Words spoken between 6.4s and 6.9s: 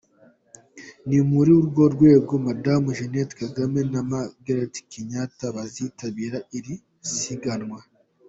iri